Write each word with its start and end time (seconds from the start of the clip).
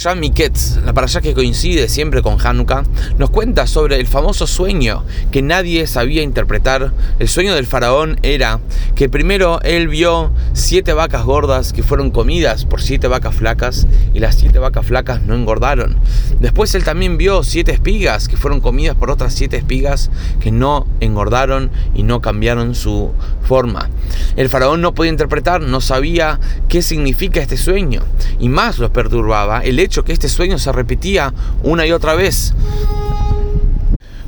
Ya 0.00 0.14
Miketz, 0.14 0.78
la 0.82 0.94
parasha 0.94 1.20
que 1.20 1.34
coincide 1.34 1.86
siempre 1.86 2.22
con 2.22 2.38
Hanukkah, 2.40 2.84
nos 3.18 3.28
cuenta 3.28 3.66
sobre 3.66 3.96
el 3.96 4.06
famoso 4.06 4.46
sueño 4.46 5.04
que 5.30 5.42
nadie 5.42 5.86
sabía 5.86 6.22
interpretar. 6.22 6.94
El 7.18 7.28
sueño 7.28 7.54
del 7.54 7.66
faraón 7.66 8.18
era 8.22 8.60
que 8.94 9.10
primero 9.10 9.60
él 9.60 9.88
vio 9.88 10.32
siete 10.54 10.94
vacas 10.94 11.26
gordas 11.26 11.74
que 11.74 11.82
fueron 11.82 12.12
comidas 12.12 12.64
por 12.64 12.80
siete 12.80 13.08
vacas 13.08 13.34
flacas 13.34 13.86
y 14.14 14.20
las 14.20 14.36
siete 14.36 14.58
vacas 14.58 14.86
flacas 14.86 15.20
no 15.20 15.34
engordaron. 15.34 15.98
Después 16.40 16.74
él 16.74 16.82
también 16.82 17.18
vio 17.18 17.42
siete 17.42 17.72
espigas 17.72 18.26
que 18.26 18.38
fueron 18.38 18.60
comidas 18.60 18.96
por 18.96 19.10
otras 19.10 19.34
siete 19.34 19.58
espigas 19.58 20.10
que 20.40 20.50
no 20.50 20.86
engordaron 21.00 21.70
y 21.94 22.04
no 22.04 22.22
cambiaron 22.22 22.74
su 22.74 23.12
forma. 23.42 23.90
El 24.36 24.48
faraón 24.48 24.80
no 24.80 24.94
podía 24.94 25.12
interpretar, 25.12 25.60
no 25.60 25.82
sabía 25.82 26.40
qué 26.70 26.80
significa 26.80 27.42
este 27.42 27.58
sueño 27.58 28.02
y 28.38 28.48
más 28.48 28.78
los 28.78 28.90
perturbaba 28.92 29.60
el 29.60 29.78
hecho 29.78 29.89
que 29.90 30.12
este 30.12 30.28
sueño 30.28 30.58
se 30.58 30.70
repetía 30.70 31.34
una 31.64 31.84
y 31.84 31.92
otra 31.92 32.14
vez. 32.14 32.54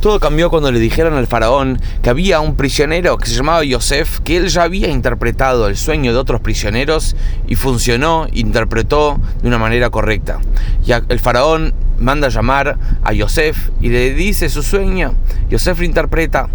Todo 0.00 0.20
cambió 0.20 0.50
cuando 0.50 0.70
le 0.70 0.78
dijeron 0.78 1.14
al 1.14 1.26
faraón 1.26 1.80
que 2.02 2.10
había 2.10 2.40
un 2.40 2.54
prisionero 2.54 3.16
que 3.16 3.26
se 3.26 3.34
llamaba 3.34 3.64
Yosef, 3.64 4.20
que 4.20 4.36
él 4.36 4.48
ya 4.48 4.62
había 4.62 4.88
interpretado 4.88 5.66
el 5.66 5.76
sueño 5.76 6.12
de 6.12 6.18
otros 6.18 6.42
prisioneros 6.42 7.16
y 7.48 7.56
funcionó, 7.56 8.26
interpretó 8.32 9.18
de 9.40 9.48
una 9.48 9.58
manera 9.58 9.90
correcta. 9.90 10.38
Y 10.86 10.92
el 10.92 11.18
faraón 11.18 11.74
manda 11.98 12.28
llamar 12.28 12.78
a 13.02 13.12
Yosef 13.12 13.70
y 13.80 13.88
le 13.88 14.12
dice 14.14 14.48
su 14.48 14.62
sueño. 14.62 15.14
Yosef 15.48 15.82
interpreta 15.82 16.48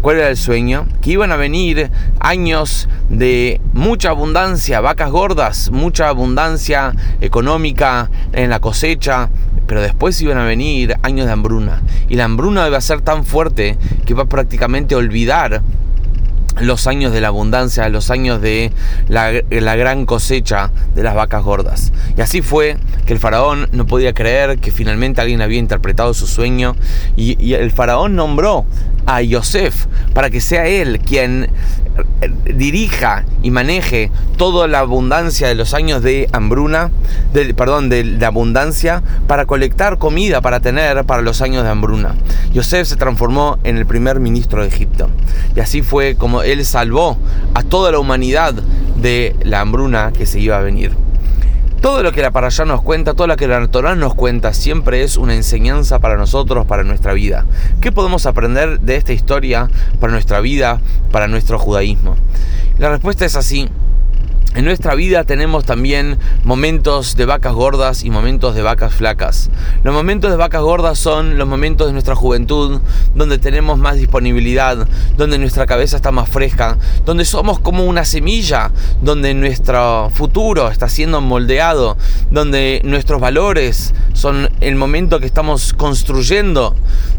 cuál 0.00 0.16
era 0.18 0.28
el 0.28 0.36
sueño, 0.36 0.86
que 1.02 1.10
iban 1.10 1.32
a 1.32 1.36
venir 1.36 1.90
años 2.20 2.88
de 3.08 3.60
mucha 3.72 4.10
abundancia, 4.10 4.80
vacas 4.80 5.10
gordas, 5.10 5.70
mucha 5.70 6.08
abundancia 6.08 6.94
económica 7.20 8.10
en 8.32 8.50
la 8.50 8.60
cosecha, 8.60 9.30
pero 9.66 9.80
después 9.80 10.20
iban 10.20 10.38
a 10.38 10.44
venir 10.44 10.96
años 11.02 11.26
de 11.26 11.32
hambruna. 11.32 11.82
Y 12.08 12.14
la 12.14 12.24
hambruna 12.24 12.66
iba 12.68 12.78
a 12.78 12.80
ser 12.80 13.00
tan 13.00 13.24
fuerte 13.24 13.76
que 14.04 14.14
prácticamente 14.14 14.94
a 14.94 14.98
olvidar 14.98 15.62
los 16.60 16.86
años 16.86 17.12
de 17.12 17.20
la 17.20 17.28
abundancia, 17.28 17.88
los 17.88 18.10
años 18.10 18.40
de 18.40 18.72
la, 19.08 19.30
gran 19.76 20.06
cosecha 20.06 20.70
de 20.94 21.02
las 21.02 21.14
vacas 21.14 21.42
gordas. 21.42 21.92
Y 22.16 22.20
así 22.20 22.42
fue 22.42 22.76
que 23.06 23.12
el 23.12 23.18
faraón 23.18 23.68
no 23.72 23.86
podía 23.86 24.12
creer 24.12 24.58
que 24.58 24.70
finalmente 24.70 25.20
alguien 25.20 25.42
había 25.42 25.58
interpretado 25.58 26.14
su 26.14 26.26
sueño 26.26 26.76
y, 27.16 27.42
y 27.44 27.54
el 27.54 27.70
faraón 27.70 28.16
nombró 28.16 28.64
a 29.06 29.22
Yosef 29.22 29.86
para 30.14 30.30
que 30.30 30.40
sea 30.40 30.66
él 30.66 31.00
quien 31.00 31.48
dirija 32.44 33.24
y 33.42 33.50
maneje 33.50 34.10
toda 34.36 34.66
la 34.66 34.80
abundancia 34.80 35.48
de 35.48 35.54
los 35.54 35.74
años 35.74 36.02
de 36.02 36.28
hambruna, 36.32 36.90
de, 37.32 37.54
perdón, 37.54 37.88
de, 37.88 38.18
abundancia, 38.24 39.02
para 39.26 39.46
colectar 39.46 39.98
comida 39.98 40.40
para 40.40 40.60
tener 40.60 41.04
para 41.04 41.22
los 41.22 41.42
años 41.42 41.64
de 41.64 41.70
hambruna. 41.70 42.14
Yosef 42.52 42.88
se 42.88 42.96
transformó 42.96 43.58
en 43.64 43.76
el 43.76 43.86
primer 43.86 44.20
ministro 44.20 44.62
de 44.62 44.68
Egipto. 44.68 45.08
Y 45.54 45.60
así 45.60 45.82
fue 45.82 46.16
como 46.16 46.42
él 46.42 46.64
salvó 46.64 47.16
a 47.54 47.62
toda 47.62 47.92
la 47.92 47.98
humanidad 47.98 48.54
de 48.96 49.36
la 49.42 49.60
hambruna 49.60 50.12
que 50.12 50.26
se 50.26 50.40
iba 50.40 50.56
a 50.56 50.60
venir. 50.60 51.05
Todo 51.86 52.02
lo 52.02 52.10
que 52.10 52.20
la 52.20 52.32
allá 52.34 52.64
nos 52.64 52.82
cuenta, 52.82 53.14
todo 53.14 53.28
lo 53.28 53.36
que 53.36 53.46
la 53.46 53.64
Torah 53.68 53.94
nos 53.94 54.12
cuenta, 54.16 54.52
siempre 54.52 55.04
es 55.04 55.16
una 55.16 55.36
enseñanza 55.36 56.00
para 56.00 56.16
nosotros, 56.16 56.66
para 56.66 56.82
nuestra 56.82 57.12
vida. 57.12 57.46
¿Qué 57.80 57.92
podemos 57.92 58.26
aprender 58.26 58.80
de 58.80 58.96
esta 58.96 59.12
historia 59.12 59.68
para 60.00 60.12
nuestra 60.12 60.40
vida, 60.40 60.80
para 61.12 61.28
nuestro 61.28 61.60
judaísmo? 61.60 62.16
La 62.78 62.88
respuesta 62.88 63.24
es 63.24 63.36
así. 63.36 63.68
En 64.56 64.64
nuestra 64.64 64.94
vida 64.94 65.24
tenemos 65.24 65.66
también 65.66 66.18
momentos 66.42 67.14
de 67.14 67.26
vacas 67.26 67.52
gordas 67.52 68.04
y 68.04 68.08
momentos 68.08 68.54
de 68.54 68.62
vacas 68.62 68.94
flacas. 68.94 69.50
Los 69.84 69.92
momentos 69.92 70.30
de 70.30 70.38
vacas 70.38 70.62
gordas 70.62 70.98
son 70.98 71.36
los 71.36 71.46
momentos 71.46 71.88
de 71.88 71.92
nuestra 71.92 72.14
juventud, 72.14 72.80
donde 73.14 73.36
tenemos 73.36 73.78
más 73.78 73.96
disponibilidad, 73.96 74.88
donde 75.18 75.36
nuestra 75.36 75.66
cabeza 75.66 75.96
está 75.96 76.10
más 76.10 76.30
fresca, 76.30 76.78
donde 77.04 77.26
somos 77.26 77.58
como 77.60 77.84
una 77.84 78.06
semilla, 78.06 78.70
donde 79.02 79.34
nuestro 79.34 80.08
futuro 80.14 80.70
está 80.70 80.88
siendo 80.88 81.20
moldeado, 81.20 81.98
donde 82.30 82.80
nuestros 82.82 83.20
valores 83.20 83.92
son 84.14 84.48
el 84.60 84.76
momento 84.76 85.20
que 85.20 85.26
estamos 85.26 85.74
construyendo 85.74 86.74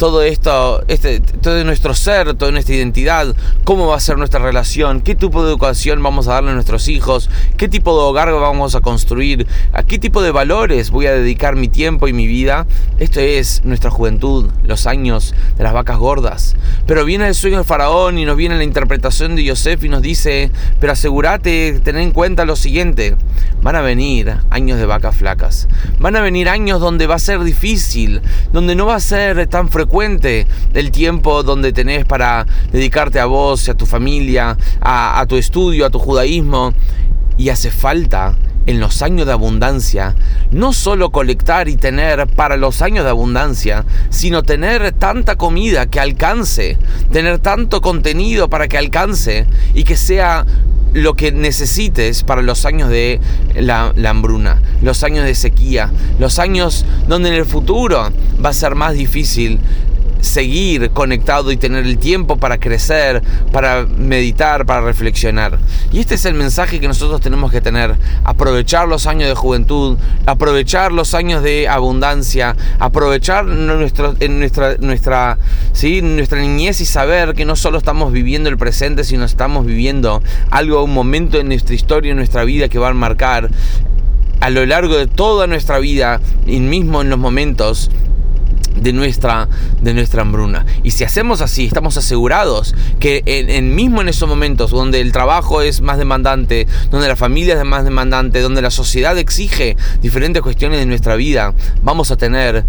todo 0.00 0.22
esto, 0.22 0.82
este, 0.88 1.20
todo 1.20 1.62
nuestro 1.62 1.92
ser, 1.92 2.32
toda 2.32 2.50
nuestra 2.52 2.74
identidad, 2.74 3.36
cómo 3.64 3.86
va 3.86 3.96
a 3.96 4.00
ser 4.00 4.16
nuestra 4.16 4.40
relación, 4.40 5.02
qué 5.02 5.14
tipo 5.14 5.42
de 5.44 5.50
educación 5.50 6.02
vamos 6.02 6.26
a 6.26 6.32
darle 6.32 6.52
a 6.52 6.54
nuestros 6.54 6.88
hijos, 6.88 7.28
qué 7.58 7.68
tipo 7.68 7.94
de 7.94 8.08
hogar 8.08 8.32
vamos 8.32 8.74
a 8.74 8.80
construir, 8.80 9.46
a 9.74 9.82
qué 9.82 9.98
tipo 9.98 10.22
de 10.22 10.30
valores 10.30 10.90
voy 10.90 11.04
a 11.04 11.12
dedicar 11.12 11.54
mi 11.54 11.68
tiempo 11.68 12.08
y 12.08 12.14
mi 12.14 12.26
vida. 12.26 12.66
Esto 12.98 13.20
es 13.20 13.62
nuestra 13.62 13.90
juventud, 13.90 14.48
los 14.64 14.86
años 14.86 15.34
de 15.58 15.64
las 15.64 15.74
vacas 15.74 15.98
gordas. 15.98 16.56
Pero 16.86 17.04
viene 17.04 17.28
el 17.28 17.34
sueño 17.34 17.58
del 17.58 17.66
faraón 17.66 18.16
y 18.16 18.24
nos 18.24 18.38
viene 18.38 18.56
la 18.56 18.64
interpretación 18.64 19.36
de 19.36 19.44
Yosef 19.44 19.84
y 19.84 19.90
nos 19.90 20.00
dice, 20.00 20.50
pero 20.80 20.94
asegúrate, 20.94 21.78
ten 21.84 21.98
en 21.98 22.12
cuenta 22.12 22.46
lo 22.46 22.56
siguiente, 22.56 23.16
van 23.60 23.76
a 23.76 23.82
venir 23.82 24.34
años 24.48 24.78
de 24.78 24.86
vacas 24.86 25.14
flacas, 25.14 25.68
van 25.98 26.16
a 26.16 26.22
venir 26.22 26.48
años 26.48 26.80
donde 26.80 27.06
va 27.06 27.16
a 27.16 27.18
ser 27.18 27.44
difícil, 27.44 28.22
donde 28.50 28.74
no 28.74 28.86
va 28.86 28.94
a 28.94 29.00
ser 29.00 29.46
tan 29.46 29.68
frecuente 29.68 29.89
cuente 29.90 30.46
del 30.72 30.90
tiempo 30.90 31.42
donde 31.42 31.72
tenés 31.72 32.06
para 32.06 32.46
dedicarte 32.72 33.20
a 33.20 33.26
vos, 33.26 33.68
a 33.68 33.74
tu 33.74 33.84
familia, 33.84 34.56
a, 34.80 35.20
a 35.20 35.26
tu 35.26 35.36
estudio, 35.36 35.84
a 35.84 35.90
tu 35.90 35.98
judaísmo. 35.98 36.72
Y 37.36 37.48
hace 37.48 37.70
falta 37.70 38.36
en 38.66 38.80
los 38.80 39.02
años 39.02 39.26
de 39.26 39.32
abundancia, 39.32 40.14
no 40.50 40.72
solo 40.72 41.10
colectar 41.10 41.68
y 41.68 41.76
tener 41.76 42.26
para 42.26 42.56
los 42.56 42.82
años 42.82 43.04
de 43.04 43.10
abundancia, 43.10 43.84
sino 44.10 44.42
tener 44.42 44.92
tanta 44.92 45.36
comida 45.36 45.86
que 45.86 46.00
alcance, 46.00 46.78
tener 47.10 47.38
tanto 47.38 47.80
contenido 47.80 48.48
para 48.48 48.68
que 48.68 48.78
alcance 48.78 49.46
y 49.74 49.84
que 49.84 49.96
sea 49.96 50.46
lo 50.92 51.14
que 51.14 51.32
necesites 51.32 52.22
para 52.22 52.42
los 52.42 52.64
años 52.64 52.88
de 52.88 53.20
la, 53.54 53.92
hambruna, 54.06 54.60
los 54.82 55.02
años 55.04 55.24
de 55.24 55.34
sequía, 55.34 55.90
los 56.18 56.38
años 56.38 56.84
donde 57.08 57.28
en 57.28 57.34
el 57.36 57.44
futuro 57.44 58.10
va 58.44 58.50
a 58.50 58.52
ser 58.52 58.74
más 58.74 58.94
difícil 58.94 59.58
seguir 60.22 60.90
conectado 60.90 61.52
y 61.52 61.56
tener 61.56 61.86
el 61.86 61.98
tiempo 61.98 62.36
para 62.36 62.58
crecer, 62.58 63.22
para 63.52 63.86
meditar, 63.86 64.66
para 64.66 64.80
reflexionar. 64.80 65.58
Y 65.92 66.00
este 66.00 66.14
es 66.14 66.24
el 66.24 66.34
mensaje 66.34 66.80
que 66.80 66.88
nosotros 66.88 67.20
tenemos 67.20 67.50
que 67.50 67.60
tener. 67.60 67.96
Aprovechar 68.24 68.88
los 68.88 69.06
años 69.06 69.28
de 69.28 69.34
juventud, 69.34 69.98
aprovechar 70.26 70.92
los 70.92 71.14
años 71.14 71.42
de 71.42 71.68
abundancia, 71.68 72.56
aprovechar 72.78 73.44
nuestro, 73.44 74.14
en 74.20 74.38
nuestra, 74.38 74.76
nuestra, 74.78 75.38
¿sí? 75.72 76.02
nuestra 76.02 76.40
niñez 76.40 76.80
y 76.80 76.86
saber 76.86 77.34
que 77.34 77.44
no 77.44 77.56
solo 77.56 77.78
estamos 77.78 78.12
viviendo 78.12 78.48
el 78.48 78.58
presente, 78.58 79.04
sino 79.04 79.24
estamos 79.24 79.66
viviendo 79.66 80.22
algo, 80.50 80.84
un 80.84 80.94
momento 80.94 81.38
en 81.38 81.48
nuestra 81.48 81.74
historia, 81.74 82.10
en 82.10 82.16
nuestra 82.16 82.44
vida 82.44 82.68
que 82.68 82.78
va 82.78 82.88
a 82.88 82.94
marcar 82.94 83.50
a 84.40 84.50
lo 84.50 84.64
largo 84.64 84.96
de 84.96 85.06
toda 85.06 85.46
nuestra 85.46 85.78
vida 85.78 86.20
y 86.46 86.60
mismo 86.60 87.02
en 87.02 87.10
los 87.10 87.18
momentos 87.18 87.90
de 88.80 88.92
nuestra, 88.92 89.48
de 89.80 89.94
nuestra 89.94 90.22
hambruna. 90.22 90.66
Y 90.82 90.92
si 90.92 91.04
hacemos 91.04 91.40
así, 91.40 91.66
estamos 91.66 91.96
asegurados 91.96 92.74
que 92.98 93.22
en, 93.26 93.74
mismo 93.74 94.00
en 94.00 94.08
esos 94.08 94.28
momentos 94.28 94.70
donde 94.70 95.00
el 95.00 95.12
trabajo 95.12 95.62
es 95.62 95.80
más 95.80 95.98
demandante, 95.98 96.66
donde 96.90 97.08
la 97.08 97.16
familia 97.16 97.58
es 97.58 97.64
más 97.64 97.84
demandante, 97.84 98.40
donde 98.40 98.62
la 98.62 98.70
sociedad 98.70 99.16
exige 99.18 99.76
diferentes 100.00 100.42
cuestiones 100.42 100.80
de 100.80 100.86
nuestra 100.86 101.16
vida, 101.16 101.54
vamos 101.82 102.10
a 102.10 102.16
tener 102.16 102.64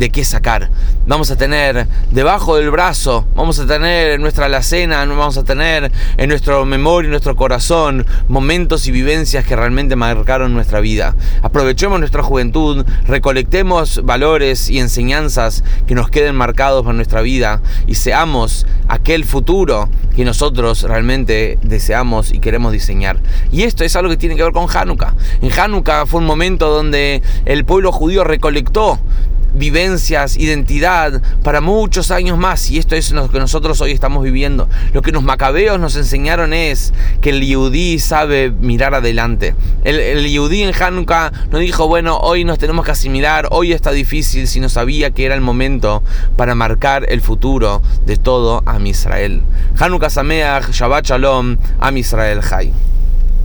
de 0.00 0.10
qué 0.10 0.24
sacar. 0.24 0.70
Vamos 1.06 1.30
a 1.30 1.36
tener 1.36 1.86
debajo 2.10 2.56
del 2.56 2.70
brazo, 2.70 3.26
vamos 3.34 3.58
a 3.58 3.66
tener 3.66 4.12
en 4.12 4.22
nuestra 4.22 4.46
alacena, 4.46 5.04
vamos 5.04 5.36
a 5.36 5.44
tener 5.44 5.92
en 6.16 6.28
nuestro 6.30 6.64
memoria, 6.64 7.06
en 7.06 7.10
nuestro 7.10 7.36
corazón, 7.36 8.06
momentos 8.26 8.86
y 8.86 8.92
vivencias 8.92 9.44
que 9.44 9.54
realmente 9.54 9.96
marcaron 9.96 10.54
nuestra 10.54 10.80
vida. 10.80 11.14
Aprovechemos 11.42 12.00
nuestra 12.00 12.22
juventud, 12.22 12.86
recolectemos 13.06 14.00
valores 14.02 14.70
y 14.70 14.78
enseñanzas 14.78 15.64
que 15.86 15.94
nos 15.94 16.08
queden 16.08 16.34
marcados 16.34 16.82
por 16.82 16.94
nuestra 16.94 17.20
vida 17.20 17.60
y 17.86 17.96
seamos 17.96 18.66
aquel 18.88 19.26
futuro 19.26 19.90
que 20.16 20.24
nosotros 20.24 20.82
realmente 20.84 21.58
deseamos 21.60 22.32
y 22.32 22.38
queremos 22.38 22.72
diseñar. 22.72 23.18
Y 23.52 23.64
esto 23.64 23.84
es 23.84 23.94
algo 23.96 24.08
que 24.08 24.16
tiene 24.16 24.34
que 24.34 24.44
ver 24.44 24.52
con 24.52 24.66
Hanukkah. 24.74 25.14
En 25.42 25.52
Hanukkah 25.52 26.06
fue 26.06 26.20
un 26.20 26.26
momento 26.26 26.70
donde 26.70 27.22
el 27.44 27.66
pueblo 27.66 27.92
judío 27.92 28.24
recolectó 28.24 28.98
vivencias, 29.54 30.36
identidad 30.36 31.22
para 31.42 31.60
muchos 31.60 32.10
años 32.10 32.38
más. 32.38 32.70
Y 32.70 32.78
esto 32.78 32.94
es 32.94 33.12
lo 33.12 33.30
que 33.30 33.38
nosotros 33.38 33.80
hoy 33.80 33.92
estamos 33.92 34.22
viviendo. 34.22 34.68
Lo 34.92 35.02
que 35.02 35.12
los 35.12 35.22
macabeos 35.22 35.78
nos 35.78 35.96
enseñaron 35.96 36.52
es 36.52 36.92
que 37.20 37.30
el 37.30 37.46
yudí 37.46 37.98
sabe 37.98 38.50
mirar 38.50 38.94
adelante. 38.94 39.54
El, 39.84 40.00
el 40.00 40.30
yudí 40.30 40.62
en 40.62 40.74
Hanukkah 40.74 41.32
no 41.50 41.58
dijo, 41.58 41.86
bueno, 41.88 42.18
hoy 42.18 42.44
nos 42.44 42.58
tenemos 42.58 42.84
que 42.84 42.92
asimilar, 42.92 43.48
hoy 43.50 43.72
está 43.72 43.92
difícil, 43.92 44.48
sino 44.48 44.68
sabía 44.68 45.10
que 45.10 45.24
era 45.24 45.34
el 45.34 45.40
momento 45.40 46.02
para 46.36 46.54
marcar 46.54 47.06
el 47.08 47.20
futuro 47.20 47.82
de 48.06 48.16
todo 48.16 48.62
a 48.66 48.80
Israel. 48.80 49.42
Hanukkah 49.78 50.10
Sameach, 50.10 50.70
Shabbat 50.70 51.06
Shalom, 51.06 51.56
a 51.80 51.92
Israel 51.92 52.40
Jai. 52.42 52.72